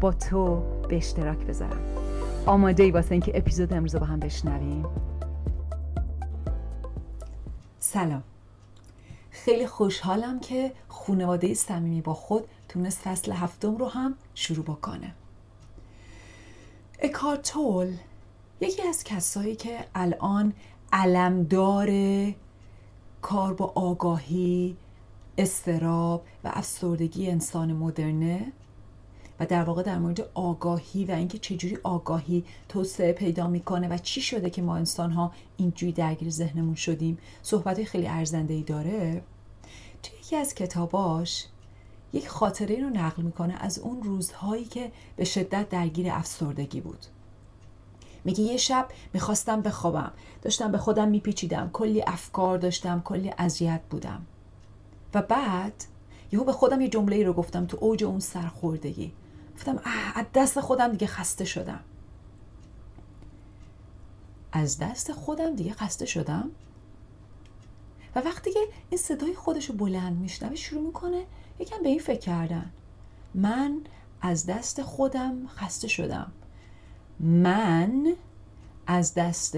[0.00, 1.80] با تو به اشتراک بذارم.
[2.46, 4.86] آماده ای واسه اینکه اپیزود امروز با هم بشنویم.
[7.78, 8.22] سلام.
[9.30, 15.14] خیلی خوشحالم که خانواده صمیمی با خود تونست فصل هفتم رو هم شروع بکنه.
[16.98, 17.96] اکارتول
[18.60, 20.52] یکی از کسایی که الان
[20.92, 21.90] علمدار
[23.22, 24.76] کار با آگاهی
[25.38, 28.52] استراب و افسردگی انسان مدرنه
[29.42, 34.20] و در واقع در مورد آگاهی و اینکه چجوری آگاهی توسعه پیدا می‌کنه و چی
[34.20, 39.22] شده که ما انسان ها اینجوری درگیر ذهنمون شدیم صحبت خیلی ارزنده ای داره.
[40.02, 41.46] توی یکی از کتاباش
[42.12, 47.06] یک خاطره رو نقل می‌کنه از اون روزهایی که به شدت درگیر افسردگی بود.
[48.24, 54.26] میگه یه شب می‌خواستم بخوابم داشتم به خودم میپیچیدم کلی افکار داشتم کلی اذیت بودم.
[55.14, 55.84] و بعد
[56.32, 59.12] یهو به خودم یه جمله رو گفتم تو اوج اون سرخوردگی.
[59.54, 59.80] گفتم
[60.14, 61.80] از دست خودم دیگه خسته شدم.
[64.52, 66.50] از دست خودم دیگه خسته شدم؟
[68.14, 71.26] و وقتی که این صدای خودش رو بلند میشنوه شروع می‌کنه
[71.58, 72.72] یکم به این فکر کردن.
[73.34, 73.80] من
[74.20, 76.32] از دست خودم خسته شدم.
[77.20, 78.12] من
[78.86, 79.56] از دست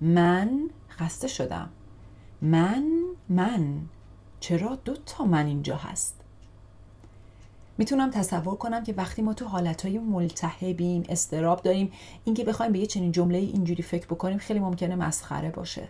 [0.00, 1.70] من خسته شدم.
[2.42, 2.84] من
[3.28, 3.80] من.
[4.40, 6.21] چرا دو تا من اینجا هست؟
[7.82, 11.92] می‌تونم تصور کنم که وقتی ما تو حالتهای ملتهبیم استراب داریم
[12.24, 15.88] اینکه بخوایم به یه چنین جمله اینجوری فکر بکنیم خیلی ممکنه مسخره باشه.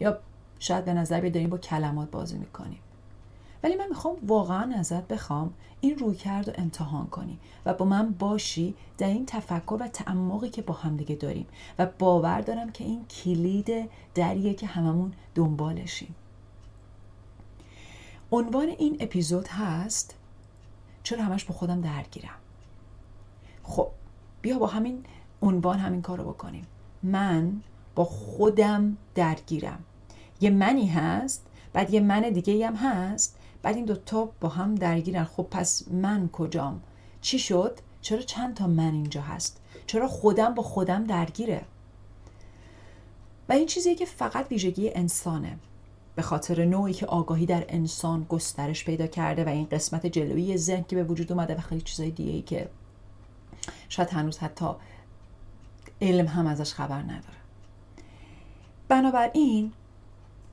[0.00, 0.18] یا
[0.58, 2.78] شاید به نظر داریم با کلمات بازی می‌کنیم.
[3.62, 8.12] ولی من می‌خوام واقعا ازت بخوام این روی کرد و امتحان کنی و با من
[8.12, 11.46] باشی در این تفکر و تعمقی که با همدیگه داریم
[11.78, 16.14] و باور دارم که این کلید دریه که هممون دنبالشیم.
[18.32, 20.21] عنوان این اپیزود هست
[21.02, 22.38] چرا همش با خودم درگیرم؟
[23.62, 23.88] خب
[24.42, 25.04] بیا با همین
[25.42, 26.66] عنوان همین کار رو بکنیم.
[27.02, 27.60] من
[27.94, 29.84] با خودم درگیرم.
[30.40, 35.24] یه منی هست بعد یه من دیگه هم هست بعد این دوتا با هم درگیرن.
[35.24, 36.82] خب پس من کجام؟
[37.20, 41.64] چی شد؟ چرا چند تا من اینجا هست؟ چرا خودم با خودم درگیره؟
[43.48, 45.58] و این چیزیه که فقط ویژگی انسانه.
[46.14, 50.84] به خاطر نوعی که آگاهی در انسان گسترش پیدا کرده و این قسمت جلویی ذهن
[50.84, 52.68] که به وجود اومده و خیلی چیزای دیگه ای که
[53.88, 54.66] شاید هنوز حتی
[56.00, 57.36] علم هم ازش خبر نداره.
[58.88, 59.72] بنابراین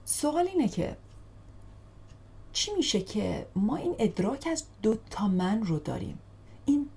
[0.06, 0.98] سوال اینه که
[2.54, 6.20] چی میشه که ما این ادراک از دو تا من رو داریم؟
[6.66, 6.90] این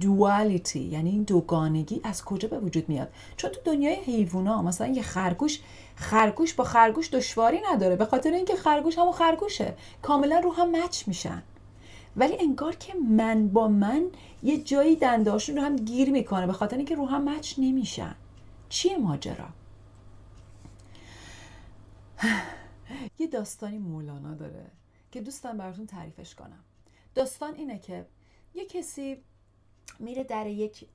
[0.00, 5.02] دوالیتی یعنی این دوگانگی از کجا به وجود میاد؟ چون تو دنیای حیوونا مثلا یه
[5.02, 5.60] خرگوش
[5.94, 9.74] خرگوش با خرگوش دشواری نداره به خاطر اینکه خرگوش همون خرگوشه.
[10.02, 11.42] کاملا رو هم مچ میشن.
[12.16, 14.04] ولی انگار که من با من
[14.42, 18.14] یه جایی دنداشون رو هم گیر می‌کنه به خاطر اینکه رو هم مچ نمیشن.
[18.68, 19.48] چیه ماجرا؟
[23.18, 24.66] یه داستانی مولانا داره
[25.12, 26.64] که دوستم براتون تعریفش کنم.
[27.14, 28.06] داستان اینه که
[28.54, 29.16] یه کسی
[29.98, 30.88] میره در یک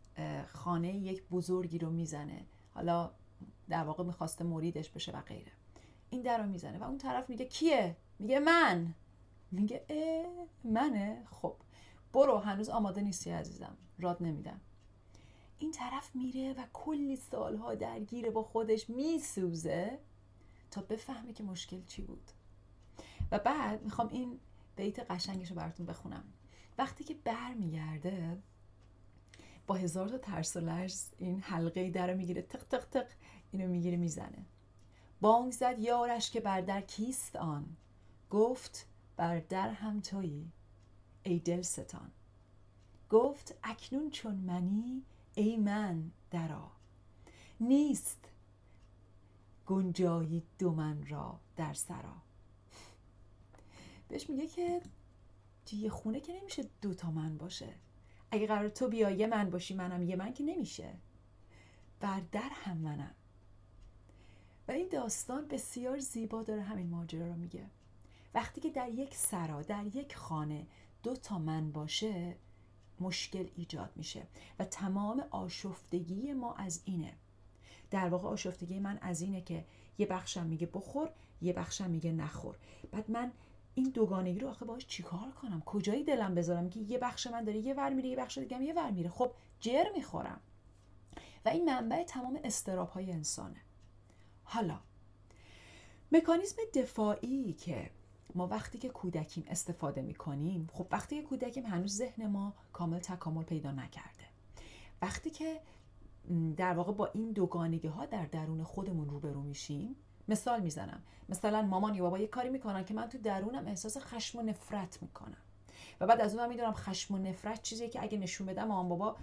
[0.47, 2.45] خانه یک بزرگی رو می‌زنه.
[2.73, 3.11] حالا
[3.69, 5.51] در واقع می‌خواسته مریدش بشه و غیره.
[6.09, 8.93] این در رو می‌زنه و اون طرف میگه کیه؟ میگه من.
[9.51, 11.23] میگه اه منه.
[11.29, 11.55] خب
[12.13, 13.77] برو هنوز آماده نیستی عزیزم.
[13.99, 14.61] راد نمیدم.
[15.59, 19.99] این طرف میره و کلی سالها درگیره با خودش میسوزه
[20.71, 22.31] تا بفهمه که مشکل چی بود.
[23.31, 24.39] و بعد می‌خوام این
[24.75, 26.23] بیت قشنگش رو براتون بخونم.
[26.77, 28.37] وقتی که برمیگرده
[29.67, 33.07] با هزار تا ترس و لرز این حلقه در رو می‌گیره تق تق تق
[33.51, 34.45] اینو می‌گیره می‌زنه.
[35.21, 37.65] بانگ زد یارش که بر در کیست آن؟
[38.29, 38.87] گفت
[39.17, 40.51] بر در هم تویی
[41.23, 42.11] ای دل ستان
[43.09, 45.03] گفت اکنون چون منی
[45.35, 46.71] ای من درا
[47.59, 48.29] نیست
[49.65, 52.15] گنجایی دو من را در سرا.
[54.07, 54.81] بهش میگه که
[55.71, 57.75] یه خونه که نمیشه دو تا من باشه.
[58.31, 60.93] اگه قرار تو بیا یه من باشی منم یه من که نمیشه.
[61.99, 63.15] بر در هم منم.
[64.67, 67.65] و این داستان بسیار زیبا داره همین ماجرا رو میگه.
[68.33, 70.67] وقتی که در یک سرا در یک خانه
[71.03, 72.35] دو تا من باشه
[72.99, 74.23] مشکل ایجاد میشه.
[74.59, 77.13] و تمام آشفتگی ما از اینه.
[77.91, 79.65] در واقع آشفتگی من از اینه که
[79.97, 81.09] یه بخشم میگه بخور
[81.41, 82.55] یه بخشم میگه نخور.
[82.91, 83.31] بعد من
[83.75, 87.59] این دوگانگی رو آخه باش چیکار کنم؟ کجایی دلم بذارم که یه بخش من داره
[87.59, 90.41] یه ور میره یه بخش دیگه یه ور میره؟ خب جر می‌خورم.
[91.45, 93.61] و این منبع تمام استراب های انسانه.
[94.43, 94.79] حالا
[96.11, 97.91] مکانیزم دفاعی که
[98.35, 103.43] ما وقتی که کودکیم استفاده می‌کنیم خب وقتی که کودکیم هنوز ذهن ما کامل تکامل
[103.43, 104.25] پیدا نکرده.
[105.01, 105.61] وقتی که
[106.57, 109.95] در واقع با این دوگانگی ها در درون خودمون روبرو میشیم
[110.31, 111.03] مثال می‌زنم.
[111.29, 115.01] مثلا مامان یا بابا یه کاری می‌کنن که من تو درونم احساس خشم و نفرت
[115.01, 115.37] می‌کنم.
[115.99, 119.15] و بعد از اون می‌دونم خشم و نفرت چیزیه که اگه نشون بدم مامان بابا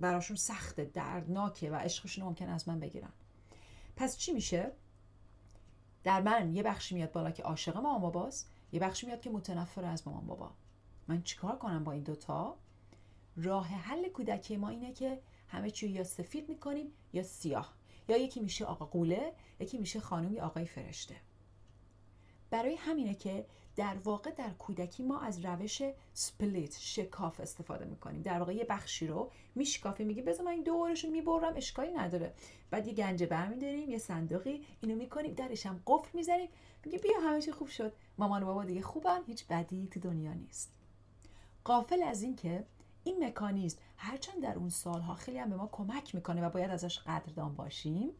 [0.00, 3.12] براشون سخته دردناکه و عشقشون ممکن از من بگیرن.
[3.96, 4.72] پس چی میشه؟
[6.04, 9.84] در من یه بخشی میاد بالا که عاشق مامان باباست یه بخشی میاد که متنفر
[9.84, 10.50] از مامان بابا.
[11.08, 12.56] من چیکار کنم با این دوتا
[13.36, 17.74] راه حل کودکی ما اینه که همه چی یا سفید می‌کنیم یا سیاه.
[18.08, 21.16] یا یکی میشه آقا قوله یکی میشه خانم یا آقای فرشته.
[22.50, 25.82] برای همینه که در واقع در کودکی ما از روش
[26.14, 28.22] سپلیت شکاف استفاده می‌کنیم.
[28.22, 32.34] در واقع یه بخشی رو میشکافی میگی بذار من این دورش رو می‌برم اشکالی نداره.
[32.70, 36.48] بعد یه گنجه برمیداریم یه صندوقی اینو می‌کنیم درش هم قفل می‌زنیم
[36.84, 37.92] میگه بیا همه خوب شد.
[38.18, 40.72] مامان و بابا دیگه خوبن هیچ بدی تو دنیا نیست.
[41.64, 42.64] قافل از اینکه
[43.06, 46.98] این مکانیزم هرچند در اون سالها خیلی هم به ما کمک می‌کنه و باید ازش
[46.98, 48.10] قدردان باشیم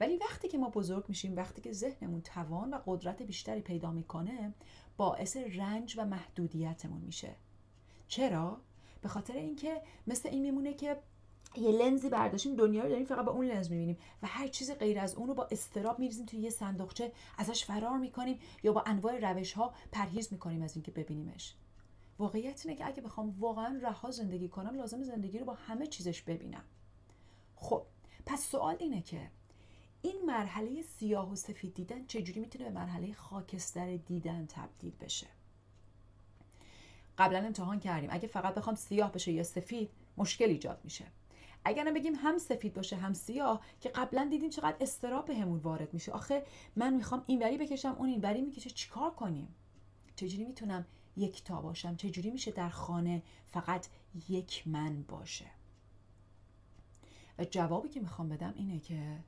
[0.00, 4.54] ولی وقتی که ما بزرگ میشیم وقتی که ذهنمون توان و قدرت بیشتری پیدا می‌کنه
[4.96, 7.36] باعث رنج و محدودیتمون میشه.
[8.08, 8.60] چرا؟
[9.02, 10.96] به خاطر اینکه مثل این میمونه که
[11.56, 14.98] یه لنزی برداشتیم دنیا رو داریم فقط با اون لنز می‌بینیم و هر چیز غیر
[14.98, 19.32] از اون رو با استراب میریزیم توی یه صندوقچه ازش فرار می‌کنیم یا با انواع
[19.32, 21.54] روش ها پرهیز می‌کنیم از اینکه ببینیمش.
[22.18, 26.22] واقعیت اینه که اگه بخوام واقعا رها زندگی کنم لازم زندگی رو با همه چیزش
[26.22, 26.64] ببینم.
[27.56, 27.82] خب
[28.26, 29.30] پس سوال اینه که
[30.02, 35.26] این مرحله سیاه و سفید دیدن چجوری می‌تونه به مرحله خاکستر دیدن تبدیل بشه؟
[37.18, 38.10] قبلا امتحان کردیم.
[38.12, 41.04] اگه فقط بخوام سیاه بشه یا سفید مشکل ایجاد میشه.
[41.64, 46.12] اگر بگیم هم سفید باشه هم سیاه که قبلا دیدیم چقدر استراب بهمون وارد میشه.
[46.12, 46.44] آخه
[46.76, 49.54] من می‌خوام اینوری بکشم اون اینوری می‌کشه چیکار کنیم؟
[50.16, 51.96] چجوری می‌تونم یک تا باشم.
[51.96, 53.86] چجوری میشه در خانه فقط
[54.28, 55.46] یک من باشه؟
[57.38, 59.18] و جوابی که می‌خوام بدم اینه که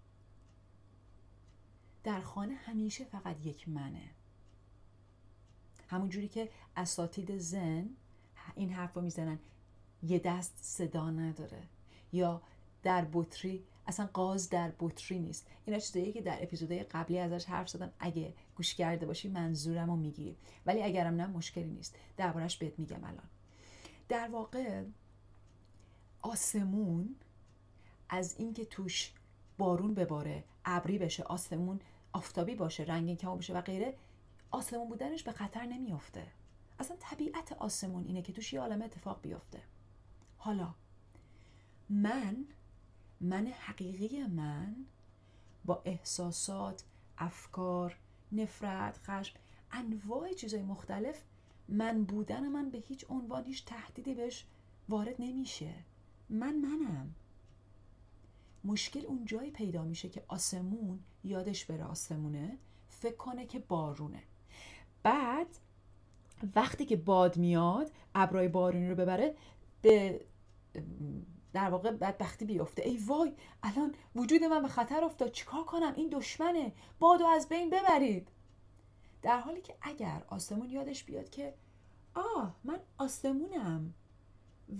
[2.04, 4.10] در خانه همیشه فقط یک منه.
[5.88, 7.88] همون جوری که اساتید زن
[8.54, 9.38] این حرف رو می‌زنن
[10.02, 11.62] یه دست صدا نداره.
[12.12, 12.42] یا
[12.82, 15.46] در بطری اصلا قاز در بطری نیست.
[15.64, 19.96] اینا چیزایی که در اپیزودهای قبلی ازش حرف زدم اگه گوش کرده باشی منظورم رو
[19.96, 20.36] می‌گیری
[20.66, 21.96] ولی اگرم نه مشکلی نیست.
[22.16, 23.28] دربارش بهت میگم الان.
[24.08, 24.82] در واقع
[26.22, 27.16] آسمون
[28.08, 29.12] از اینکه توش
[29.58, 31.80] بارون بباره ابری بشه آسمون
[32.12, 33.94] آفتابی باشه رنگین کم بشه و غیره
[34.50, 36.26] آسمون بودنش به خطر نمیافته.
[36.78, 39.62] اصلا طبیعت آسمون اینه که توش یه عالم اتفاق بیفته
[40.36, 40.74] حالا
[41.88, 42.44] من
[43.20, 44.76] من حقیقی من
[45.64, 46.84] با احساسات
[47.18, 47.96] افکار
[48.32, 49.36] نفرت خشم
[49.72, 51.22] انواع چیزهای مختلف
[51.68, 54.46] من بودن من به هیچ عنوان هیچ تهدیدی بهش
[54.88, 55.74] وارد نمیشه.
[56.28, 57.14] من منم.
[58.64, 64.22] مشکل اون جایی پیدا میشه که آسمون یادش بره آسمونه فکر کنه که بارونه.
[65.02, 65.46] بعد
[66.54, 69.34] وقتی که باد میاد ابرای بارونی رو ببره
[69.82, 70.20] به
[71.52, 72.82] در واقع بدبختی بیفته.
[72.82, 75.32] ای وای الان وجود من به خطر افتاد.
[75.32, 76.72] چیکار کنم؟ این دشمنه.
[76.98, 78.28] بادو از بین ببرید.
[79.22, 81.54] در حالی که اگر آسمون یادش بیاد که
[82.14, 83.94] آه من آسمونم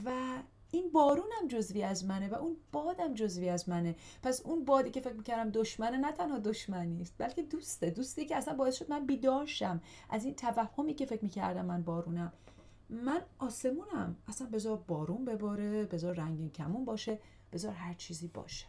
[0.05, 0.39] و
[0.71, 3.97] این بارونم جزوی از منه و اون بادم جزوی از منه.
[4.23, 7.91] پس اون بادی که فکر می‌کردم دشمنه نه تنها دشمنی است بلکه دوسته.
[7.91, 9.81] دوستی که اصلا باعث شد من بیداشم
[10.11, 12.33] از این توهمی که فکر می‌کردم من بارونم.
[12.89, 14.17] من آسمونم.
[14.29, 17.19] اصلا بذار بارون بباره بذار رنگین کمون باشه
[17.53, 18.67] بذار هر چیزی باشه.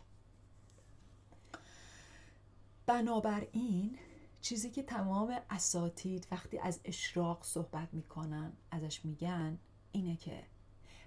[2.85, 3.97] بنابراین
[4.41, 9.59] چیزی که تمام اساتید وقتی از اشراق صحبت می‌کنن ازش میگن
[9.91, 10.43] اینه که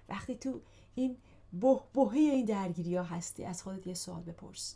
[0.09, 0.61] وقتی تو
[0.95, 1.17] این
[1.53, 4.75] بهبهه این درگیری ها هستی از خودت یه سوال بپرس.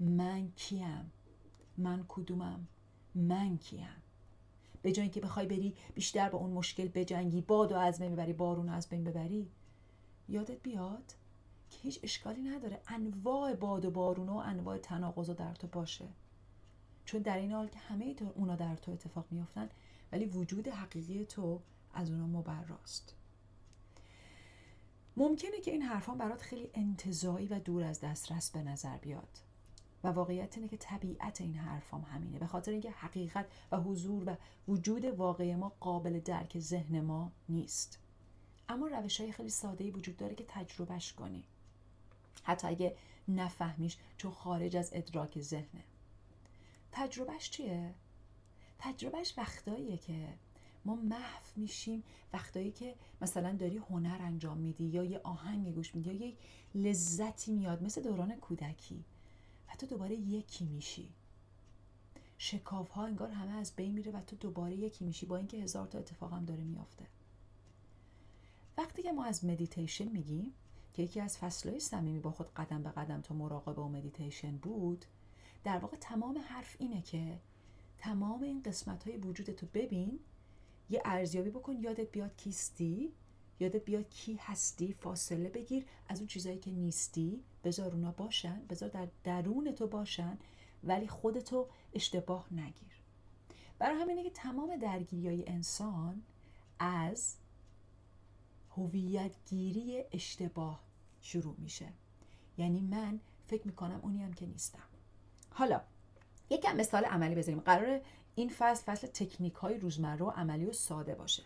[0.00, 1.12] من کیم؟
[1.78, 2.68] من کدومم؟
[3.14, 4.02] من کیم؟
[4.84, 8.32] به جای اینکه بخوای بری بیشتر با اون مشکل بجنگی باد و از بین ببری
[8.32, 9.50] بارون از بین ببری
[10.28, 11.14] یادت بیاد
[11.70, 12.80] که هیچ اشکالی نداره.
[12.88, 16.08] انواع باد و بارون و انواع تناقض در تو باشه.
[17.04, 19.68] چون در این حال که همه تو اونا در تو اتفاق میافتن
[20.12, 21.60] ولی وجود حقیقی تو
[21.94, 23.14] از اونا مبراست.
[25.16, 29.38] ممکنه که این حرفان برات خیلی انتظایی و دور از دسترس به نظر بیاد.
[30.04, 32.38] و واقعیت اینه که طبیعت این حرفام همینه.
[32.38, 34.36] به خاطر اینکه حقیقت و حضور و
[34.68, 37.98] وجود واقعی ما قابل درک ذهن ما نیست.
[38.68, 41.44] اما روش های خیلی ساده وجود داره که تجربهش کنی.
[42.42, 42.96] حتی اگه
[43.28, 45.84] نفهمیش چون خارج از ادراک ذهنه.
[46.92, 47.94] تجربهش چیه؟
[48.78, 50.28] تجربهش وقتاییه که
[50.84, 52.04] ما محو میشیم.
[52.32, 56.36] وقتایی که مثلا داری هنر انجام میدی یا یه آهنگ گوش میدی یا یه
[56.74, 57.82] لذتی میاد.
[57.82, 59.04] مثل دوران کودکی.
[59.76, 61.08] تو دوباره یکی میشی.
[62.38, 65.26] شکاف ها انگار همه از بین میره و تو دوباره یکی میشی.
[65.26, 67.06] با اینکه هزار تا اتفاق هم داره میافته.
[68.78, 70.54] وقتی که ما از مدیتیشن میگیم
[70.94, 75.04] که یکی از فصلهای صمیمی با خود قدم به قدم تا مراقبه و مدیتیشن بود
[75.64, 77.38] در واقع تمام حرف اینه که
[77.98, 80.18] تمام این قسمت های وجودتو ببین
[80.90, 83.12] یه ارزیابی بکن یادت بیاد کیستی
[83.64, 85.84] یادت بیاد کی هستی؟ فاصله بگیر.
[86.08, 88.62] از اون چیزایی که نیستی بذار اونا باشن.
[88.70, 90.38] بذار در درون تو باشن.
[90.84, 92.94] ولی خودتو اشتباه نگیر.
[93.78, 96.22] برای همینه که تمام درگیری های انسان
[96.78, 97.36] از
[98.76, 100.80] هویت گیری اشتباه
[101.20, 101.88] شروع میشه.
[102.58, 104.82] یعنی من فکر می‌کنم اونی هم که نیستم.
[105.50, 105.80] حالا
[106.50, 108.00] یکم مثال عملی بذاریم قرار
[108.34, 111.42] این فصل فصل تکنیک های روزمره و عملی و ساده باشه.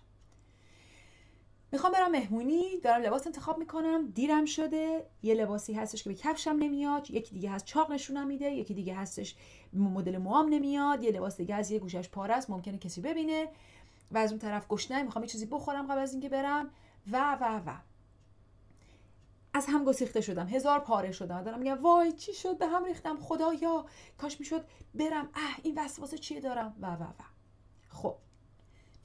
[1.73, 6.51] می‌خوام برم مهمونی دارم لباس انتخاب می‌کنم دیرم شده یه لباسی هستش که به کفشم
[6.51, 9.37] نمیاد یکی دیگه هست چاق نشونم میده یکی دیگه هستش
[9.73, 13.49] مدل موام نمیاد یه لباس دیگه از یه گوشش پاره است ممکنه کسی ببینه.
[14.13, 16.71] و از اون طرف گشنه می‌خوام یه چیزی بخورم قبل از اینکه برم.
[17.13, 17.75] و و و.
[19.55, 21.43] از هم گسیخته شدم هزار پاره شدم.
[21.43, 23.87] دارم میگم وای چی شد؟ به هم ریختم خدایا!
[24.19, 25.29] کاش می‌شد برم.
[25.35, 27.07] اه این وسواسه چیه دارم؟ و و و.
[27.89, 28.17] خب.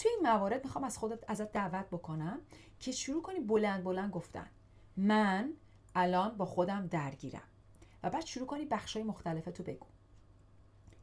[0.04, 2.40] توی این موارد می‌خوام از خودت ازت دعوت بکنم
[2.80, 4.48] که شروع کنی بلند بلند گفتن.
[4.98, 5.54] من
[5.96, 7.48] الان با خودم درگیرم.
[8.04, 9.86] و بعد شروع کنی بخشای مختلف تو بگو.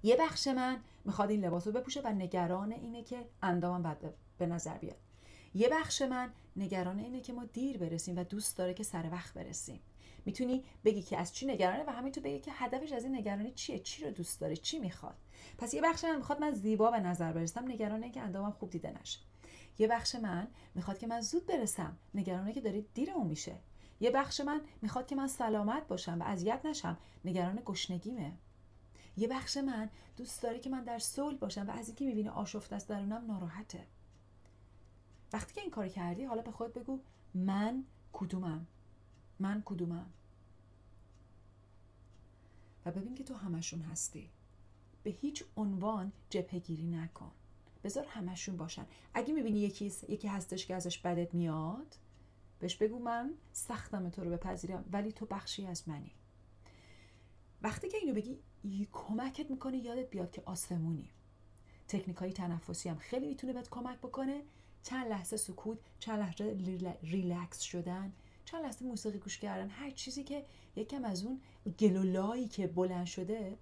[0.02, 4.46] یه بخش من می‌خواد این لباس رو بپوشه و نگران اینه که اندامم بد به
[4.46, 4.98] نظر بیاد.
[5.54, 9.34] یه بخش من نگران اینه که ما دیر برسیم و دوست داره که سر وقت
[9.34, 9.80] برسیم.
[10.24, 13.78] می‌تونی بگی که از چی نگرانه و همینطور بگی که هدفش از این نگرانی چیه؟
[13.78, 15.16] چی رو دوست داره؟ چی می‌خواد؟
[15.58, 18.98] پس یه بخش من می‌خواد من زیبا به نظر برسم نگرانه که اندامم خوب دیده
[19.00, 19.20] نشه.
[19.78, 23.56] یه بخش من می‌خواد که من زود برسم نگرانه که داره دیرمون میشه.
[24.00, 28.32] یه بخش من می‌خواد که من سلامت باشم و اذیت نشم نگران گشنگیمه.
[29.16, 32.76] یه بخش من دوست داره که من در صلح باشم و از اینکه می‌بینه آشفته
[32.76, 33.86] است درونم ناراحته.
[35.32, 37.00] وقتی که این کار کردی حالا به خود بگو
[37.34, 38.66] من کدومم؟
[39.40, 40.06] من کدومم؟
[42.86, 44.28] و ببین که تو همشون هستی.
[45.02, 47.30] به هیچ عنوان جبهگیری نکن.
[47.84, 48.86] بذار همشون باشن.
[49.14, 51.96] اگه می‌بینی یکی, یکی هستش که ازش بدت میاد
[52.58, 56.12] بهش بگو من سختم تو رو بپذیرم ولی تو بخشی از منی.
[57.62, 58.38] وقتی که اینو بگی
[58.92, 61.10] کمکت می‌کنه یادت بیاد که آسمونی.
[61.88, 64.42] تکنیک های تنفسی هم خیلی می‌تونه بهت کمک بکنه.
[64.82, 66.44] چند لحظه سکوت چند لحظه
[67.02, 68.12] ریلکس شدن
[68.50, 70.44] چند لحظه موسیقی گوش کردن هر چیزی که
[70.76, 71.40] یکم از اون
[71.78, 73.58] گلولایی که بلند شده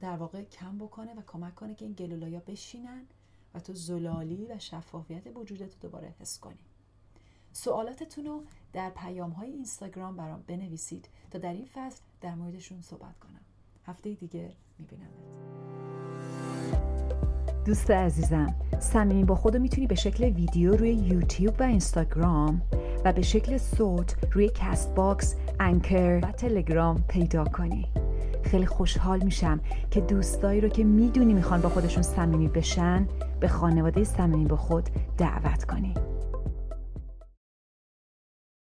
[0.00, 3.06] در واقع کم بکنه و کمک کنه که این گلولایا بشینن
[3.54, 6.58] و تو زلالی و شفافیت وجودت رو دوباره حس کنی.
[7.52, 13.18] سوالاتتون رو در پیام های اینستاگرام برام بنویسید تا در این فصل در موردشون صحبت
[13.18, 13.40] کنم.
[13.86, 15.10] هفته دیگه میبینمت.
[17.64, 22.62] دوست عزیزم صمیمی با خودو می‌تونی به شکل ویدیو روی یوتیوب و اینستاگرام
[23.04, 27.88] و به شکل صوت روی Castbox، Anchor و تلگرام پیدا کنی.
[28.44, 33.08] خیلی خوشحال میشم که دوستایی رو که می‌دونی می‌خوان با خودشون صمیمی بشن
[33.40, 34.88] به خانواده صمیمی با خود
[35.18, 35.94] دعوت کنی.